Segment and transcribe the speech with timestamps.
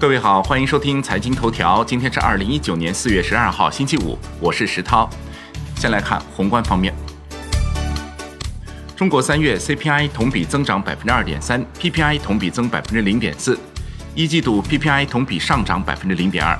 [0.00, 1.84] 各位好，欢迎收听财经头条。
[1.84, 5.10] 今天是二零一九年四月十二号，星期五，我是石涛。
[5.74, 6.94] 先来看宏观方面，
[8.94, 13.58] 中国三月 CPI 同比增长百分之二点三，PPI 同比增百分之零点四，
[14.14, 16.56] 一季度 PPI 同比上涨百分之零点二。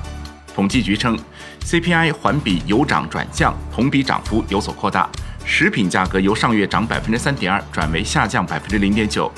[0.53, 1.17] 统计局称
[1.63, 5.09] ，CPI 环比由涨转降，同比涨幅有所扩大。
[5.45, 9.31] 食品价格由上月涨百分之三点二转为下降百分之零点九。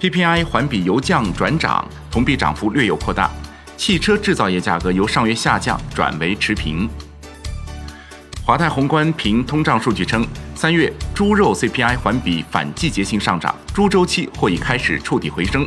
[0.00, 3.30] PPI 环比由降转涨，同比涨幅略有扩大。
[3.78, 6.88] 汽车制造业价格由上月下降转为持平。
[8.44, 15.66] 华泰宏观凭通胀数据称，三月猪肉 CPI 环比反季节性上涨，猪周期或已开始触底回升。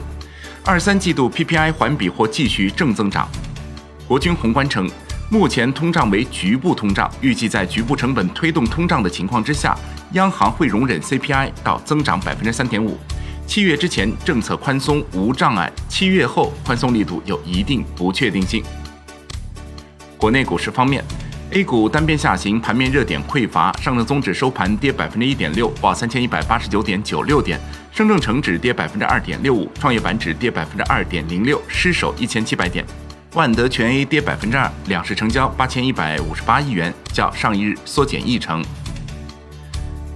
[0.63, 3.27] 二三季度 PPI 环比或继续正增长。
[4.07, 4.89] 国军宏观称，
[5.31, 9.75] 目前通胀为局部通胀，预计在局部成本推动通胀的情况之下，
[10.11, 12.97] 央行会容忍 CPI 到增长百分之三点五。
[13.49, 18.63] 七月之前政策宽松无障碍，七月后宽松力度有一定不确定性。
[20.19, 21.03] 国内股市方面
[21.49, 27.57] ，A 股单边下行，盘面热点匮乏，上证综指收盘跌百分之一点六，报三千一百八十九点九六点；
[27.91, 32.85] 深证成指跌百分之二点六五，创业板指跌百分之二点零六，失守一千七百点；
[33.33, 38.63] 万德全 A 跌百分之二，两市成交八千一百五十八亿元，较上一日缩减一成。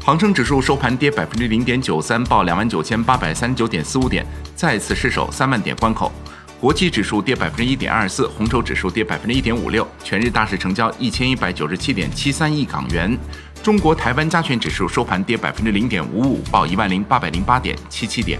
[0.06, 6.12] 恒生指数收盘跌百分之零点九三，报两万九千八百三十九点四五点，再次失守三万点关口。
[6.60, 9.88] 国际指数跌百分之一点二四，红筹指数跌百分之一点五六。
[10.04, 13.18] 全日大市成交一千一百九十七点七三亿港元。
[13.64, 18.38] 中国台湾加权指数收盘跌百分之零点五五，报一万零八百零八点七七点。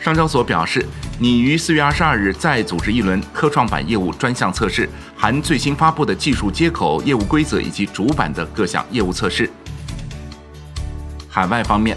[0.00, 0.82] 上交所表示，
[1.18, 9.50] 拟于四月二十二日再组织一轮科创板业务专项测试，含最新发布的技术接口、业务规则以及主板的各项业务测试。
[11.36, 11.94] 海外方面，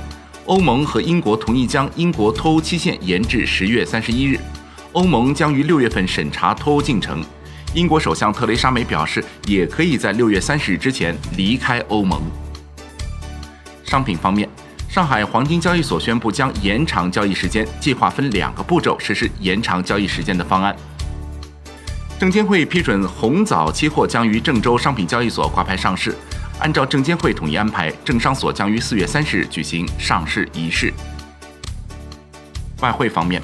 [0.47, 4.37] 欧盟和英国同意将英国脱欧期限延至十月三十一日。
[4.91, 7.23] 欧盟将于六月份审查脱欧进程。
[7.73, 12.21] 英国首相特蕾莎梅表示，也可以在六月三十日之前离开欧盟。
[13.85, 14.49] 商品方面，
[14.89, 20.75] 上海黄金交易所宣布将延长交易时间，计划分两个步骤实施延长交易时间的方案。
[22.19, 26.13] 证监会批准红枣期货将于郑州商品交易所挂牌上市。
[26.59, 30.93] 按照证监会统一安排，证商所将于四月三十日举行上市仪式。
[32.81, 33.41] 外汇方面，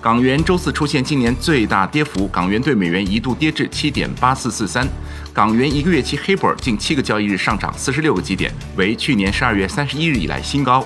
[0.00, 4.86] 港元周四出现今年最大跌幅，港元对美元一度跌至七点八四四三，
[5.32, 10.84] 港元一个月期黑本近七个交易日上涨四十六个基点，为去年十二月三十一日以来新高。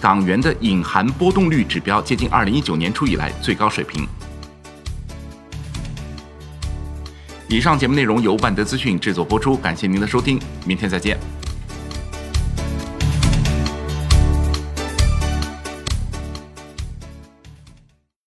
[0.00, 4.06] 港元的隐含波动率指标接近二零一九年初以来最高水平。
[7.54, 11.16] 以上节目内容由万德资讯制作播出，感谢您的收听，明天再见。